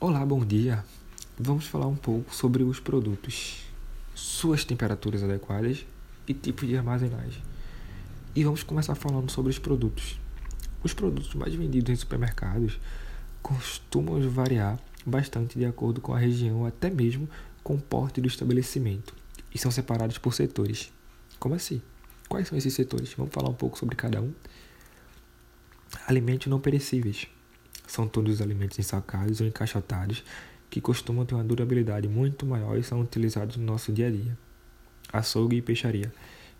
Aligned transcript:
Olá, 0.00 0.24
bom 0.24 0.44
dia. 0.44 0.84
Vamos 1.36 1.66
falar 1.66 1.88
um 1.88 1.96
pouco 1.96 2.32
sobre 2.32 2.62
os 2.62 2.78
produtos, 2.78 3.64
suas 4.14 4.64
temperaturas 4.64 5.24
adequadas 5.24 5.84
e 6.28 6.32
tipos 6.32 6.68
de 6.68 6.76
armazenagem. 6.76 7.42
E 8.32 8.44
vamos 8.44 8.62
começar 8.62 8.94
falando 8.94 9.28
sobre 9.28 9.50
os 9.50 9.58
produtos. 9.58 10.16
Os 10.84 10.94
produtos 10.94 11.34
mais 11.34 11.52
vendidos 11.52 11.90
em 11.90 11.96
supermercados 11.96 12.78
costumam 13.42 14.20
variar 14.30 14.78
bastante 15.04 15.58
de 15.58 15.64
acordo 15.64 16.00
com 16.00 16.14
a 16.14 16.18
região, 16.18 16.64
até 16.64 16.88
mesmo 16.88 17.28
com 17.64 17.74
o 17.74 17.80
porte 17.80 18.20
do 18.20 18.28
estabelecimento, 18.28 19.12
e 19.52 19.58
são 19.58 19.72
separados 19.72 20.16
por 20.16 20.32
setores. 20.32 20.92
Como 21.40 21.56
assim? 21.56 21.82
Quais 22.28 22.46
são 22.46 22.56
esses 22.56 22.72
setores? 22.72 23.14
Vamos 23.14 23.34
falar 23.34 23.50
um 23.50 23.54
pouco 23.54 23.76
sobre 23.76 23.96
cada 23.96 24.22
um. 24.22 24.32
Alimentos 26.06 26.46
não 26.46 26.60
perecíveis. 26.60 27.26
São 27.88 28.06
todos 28.06 28.34
os 28.34 28.40
alimentos 28.40 28.78
ensacados 28.78 29.40
ou 29.40 29.46
encaixotados 29.46 30.22
que 30.70 30.80
costumam 30.80 31.24
ter 31.24 31.34
uma 31.34 31.42
durabilidade 31.42 32.06
muito 32.06 32.44
maior 32.44 32.78
e 32.78 32.84
são 32.84 33.00
utilizados 33.00 33.56
no 33.56 33.64
nosso 33.64 33.90
dia 33.90 34.06
a 34.06 34.10
dia. 34.10 34.38
Açougue 35.12 35.56
e 35.56 35.62
peixaria. 35.62 36.12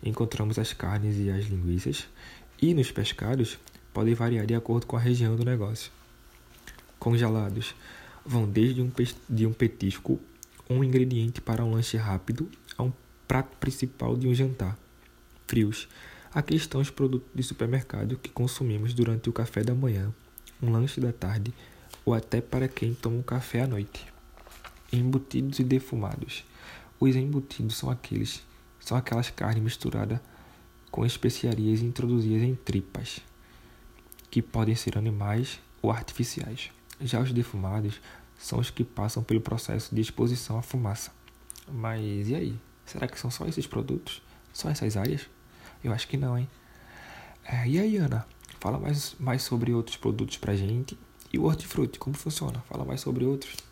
Encontramos 0.03 0.57
as 0.57 0.73
carnes 0.73 1.17
e 1.17 1.29
as 1.29 1.45
linguiças. 1.45 2.07
E 2.59 2.73
nos 2.73 2.91
pescados, 2.91 3.59
podem 3.93 4.15
variar 4.15 4.45
de 4.47 4.55
acordo 4.55 4.87
com 4.87 4.97
a 4.97 4.99
região 4.99 5.35
do 5.35 5.45
negócio. 5.45 5.91
Congelados. 6.97 7.75
Vão 8.25 8.49
desde 8.49 8.81
um, 8.81 8.91
de 9.29 9.45
um 9.45 9.53
petisco, 9.53 10.19
um 10.69 10.83
ingrediente 10.83 11.39
para 11.39 11.63
um 11.63 11.71
lanche 11.71 11.95
rápido, 11.95 12.49
a 12.75 12.83
um 12.83 12.91
prato 13.27 13.55
principal 13.57 14.17
de 14.17 14.27
um 14.27 14.33
jantar 14.33 14.77
frios. 15.47 15.87
Aqui 16.33 16.55
estão 16.55 16.81
os 16.81 16.89
produtos 16.89 17.29
de 17.33 17.41
supermercado 17.41 18.17
que 18.17 18.29
consumimos 18.29 18.93
durante 18.93 19.29
o 19.29 19.33
café 19.33 19.63
da 19.63 19.73
manhã, 19.73 20.13
um 20.61 20.71
lanche 20.71 20.99
da 20.99 21.11
tarde 21.11 21.53
ou 22.05 22.13
até 22.13 22.41
para 22.41 22.67
quem 22.67 22.93
toma 22.93 23.17
um 23.17 23.21
café 23.21 23.61
à 23.61 23.67
noite. 23.67 24.05
Embutidos 24.91 25.59
e 25.59 25.63
defumados. 25.63 26.43
Os 26.99 27.15
embutidos 27.15 27.77
são 27.77 27.89
aqueles, 27.89 28.43
são 28.79 28.97
aquelas 28.97 29.29
carnes 29.29 29.63
misturadas 29.63 30.19
com 30.91 31.05
especiarias 31.05 31.81
introduzidas 31.81 32.41
em 32.41 32.55
tripas, 32.55 33.19
que 34.29 34.41
podem 34.41 34.75
ser 34.75 34.97
animais 34.97 35.59
ou 35.81 35.91
artificiais. 35.91 36.71
Já 36.99 37.19
os 37.21 37.31
defumados 37.31 38.01
são 38.37 38.59
os 38.59 38.69
que 38.69 38.83
passam 38.83 39.23
pelo 39.23 39.41
processo 39.41 39.93
de 39.93 40.01
exposição 40.01 40.57
à 40.57 40.61
fumaça. 40.61 41.11
Mas 41.71 42.29
e 42.29 42.35
aí? 42.35 42.59
Será 42.85 43.07
que 43.07 43.19
são 43.19 43.29
só 43.29 43.45
esses 43.45 43.67
produtos? 43.67 44.21
Só 44.51 44.69
essas 44.69 44.97
áreas? 44.97 45.29
Eu 45.83 45.93
acho 45.93 46.07
que 46.07 46.17
não, 46.17 46.37
hein? 46.37 46.49
É, 47.45 47.67
e 47.67 47.79
aí, 47.79 47.97
Ana? 47.97 48.25
Fala 48.59 48.77
mais, 48.77 49.15
mais 49.19 49.41
sobre 49.41 49.73
outros 49.73 49.97
produtos 49.97 50.37
pra 50.37 50.55
gente. 50.55 50.97
E 51.31 51.37
o 51.37 51.45
hortifruti, 51.45 51.99
como 51.99 52.15
funciona? 52.15 52.59
Fala 52.67 52.83
mais 52.83 53.01
sobre 53.01 53.23
outros. 53.25 53.68